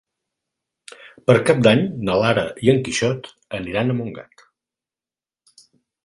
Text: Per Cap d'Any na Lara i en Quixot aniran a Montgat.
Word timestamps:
Per 1.25 1.33
Cap 1.49 1.59
d'Any 1.67 1.83
na 2.07 2.15
Lara 2.21 2.45
i 2.67 2.71
en 2.73 2.79
Quixot 2.87 3.29
aniran 3.57 3.93
a 3.95 3.97
Montgat. 3.97 4.47